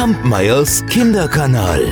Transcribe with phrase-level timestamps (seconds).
[0.00, 1.84] Kampmeyers Kinderkanal.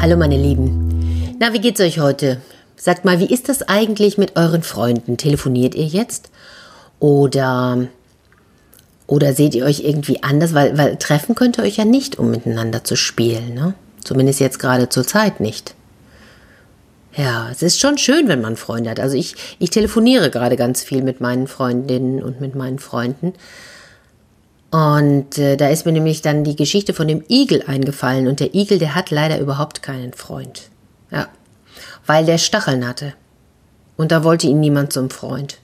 [0.00, 1.36] Hallo meine Lieben.
[1.38, 2.40] Na, wie geht's euch heute?
[2.74, 5.18] Sagt mal, wie ist das eigentlich mit euren Freunden?
[5.18, 6.30] Telefoniert ihr jetzt?
[6.98, 7.88] Oder
[9.06, 10.54] oder seht ihr euch irgendwie anders?
[10.54, 13.74] Weil, weil treffen könnt ihr euch ja nicht, um miteinander zu spielen, ne?
[14.02, 15.74] Zumindest jetzt gerade zur Zeit nicht.
[17.14, 18.98] Ja, es ist schon schön, wenn man Freunde hat.
[18.98, 23.34] Also ich, ich telefoniere gerade ganz viel mit meinen Freundinnen und mit meinen Freunden.
[24.72, 28.26] Und äh, da ist mir nämlich dann die Geschichte von dem Igel eingefallen.
[28.26, 30.70] Und der Igel, der hat leider überhaupt keinen Freund.
[31.10, 31.28] Ja,
[32.06, 33.12] weil der Stacheln hatte.
[33.98, 35.58] Und da wollte ihn niemand zum Freund.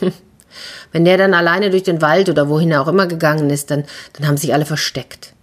[0.92, 3.84] Wenn der dann alleine durch den Wald oder wohin er auch immer gegangen ist, dann,
[4.14, 5.34] dann haben sich alle versteckt.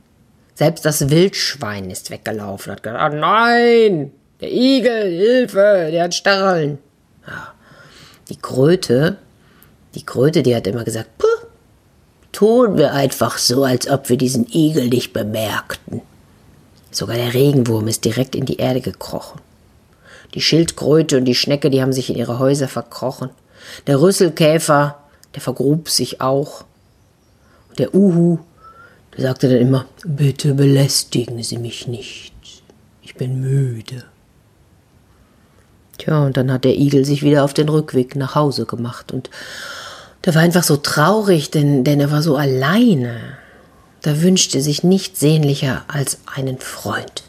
[0.56, 6.80] Selbst das Wildschwein ist weggelaufen, hat gesagt, oh nein, der Igel, Hilfe, der hat Stacheln.
[7.28, 7.54] Ja.
[8.30, 9.18] Die Kröte,
[9.94, 11.28] die Kröte, die hat immer gesagt, Puh,
[12.42, 16.02] tun wir einfach so, als ob wir diesen Igel nicht bemerkten.
[16.90, 19.40] Sogar der Regenwurm ist direkt in die Erde gekrochen.
[20.34, 23.30] Die Schildkröte und die Schnecke, die haben sich in ihre Häuser verkrochen.
[23.86, 24.98] Der Rüsselkäfer,
[25.36, 26.66] der vergrub sich auch.
[27.70, 28.40] Und der Uhu,
[29.16, 32.34] der sagte dann immer, bitte belästigen Sie mich nicht.
[33.04, 34.06] Ich bin müde.
[36.00, 39.30] Tja, und dann hat der Igel sich wieder auf den Rückweg nach Hause gemacht und
[40.26, 43.20] der war einfach so traurig, denn, denn er war so alleine.
[44.02, 47.24] Da wünschte sich nichts sehnlicher als einen Freund.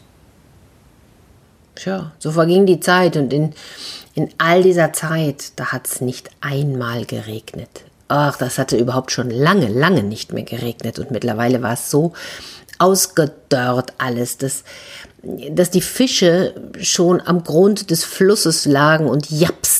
[1.75, 3.53] Tja, so verging die Zeit und in,
[4.13, 7.83] in all dieser Zeit, da hat es nicht einmal geregnet.
[8.07, 12.13] Ach, das hatte überhaupt schon lange, lange nicht mehr geregnet und mittlerweile war es so
[12.79, 14.63] ausgedörrt alles, dass
[15.23, 19.29] dass die Fische schon am Grund des Flusses lagen und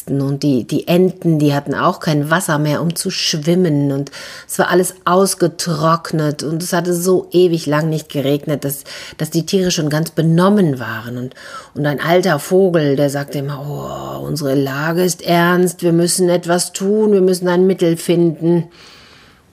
[0.04, 4.12] japsten und die, die Enten, die hatten auch kein Wasser mehr, um zu schwimmen und
[4.48, 8.84] es war alles ausgetrocknet und es hatte so ewig lang nicht geregnet, dass,
[9.18, 11.36] dass die Tiere schon ganz benommen waren und,
[11.74, 16.74] und ein alter Vogel, der sagte immer, oh, unsere Lage ist ernst, wir müssen etwas
[16.74, 18.66] tun, wir müssen ein Mittel finden.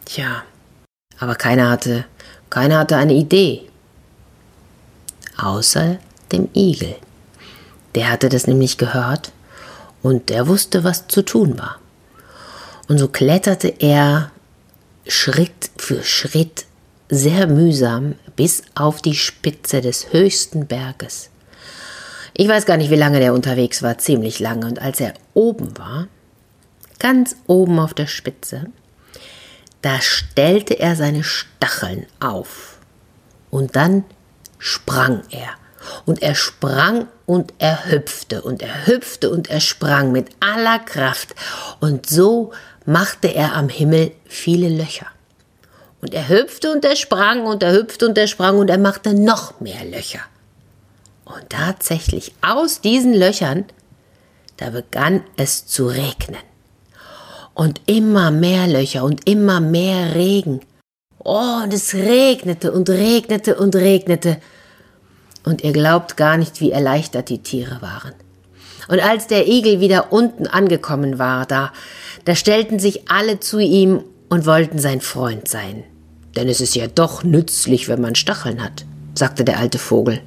[0.04, 0.42] Tja,
[1.18, 2.04] aber keiner hatte,
[2.48, 3.62] keiner hatte eine Idee
[5.36, 5.98] außer
[6.32, 6.96] dem Igel.
[7.94, 9.32] Der hatte das nämlich gehört
[10.02, 11.78] und der wusste, was zu tun war.
[12.88, 14.30] Und so kletterte er
[15.06, 16.66] Schritt für Schritt
[17.08, 21.30] sehr mühsam bis auf die Spitze des höchsten Berges.
[22.34, 24.66] Ich weiß gar nicht, wie lange der unterwegs war, ziemlich lange.
[24.66, 26.08] Und als er oben war,
[26.98, 28.66] ganz oben auf der Spitze,
[29.82, 32.78] da stellte er seine Stacheln auf.
[33.50, 34.04] Und dann
[34.58, 35.50] sprang er.
[36.06, 41.34] Und er sprang und er hüpfte und er hüpfte und er sprang mit aller Kraft.
[41.80, 42.52] Und so
[42.86, 45.06] machte er am Himmel viele Löcher.
[46.00, 49.14] Und er hüpfte und er sprang und er hüpfte und er sprang und er machte
[49.14, 50.20] noch mehr Löcher.
[51.24, 53.64] Und tatsächlich aus diesen Löchern,
[54.56, 56.40] da begann es zu regnen.
[57.54, 60.60] Und immer mehr Löcher und immer mehr Regen.
[61.18, 64.38] Oh, und es regnete und regnete und regnete.
[65.44, 68.12] Und ihr glaubt gar nicht, wie erleichtert die Tiere waren.
[68.88, 71.72] Und als der Igel wieder unten angekommen war, da,
[72.24, 75.84] da stellten sich alle zu ihm und wollten sein Freund sein.
[76.36, 78.84] Denn es ist ja doch nützlich, wenn man Stacheln hat,
[79.14, 80.20] sagte der alte Vogel.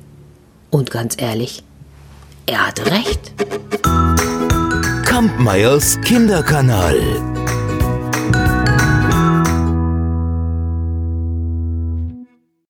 [0.69, 1.63] Und ganz ehrlich,
[2.45, 3.33] er hatte recht.
[5.05, 6.97] Kampmeyers Kinderkanal.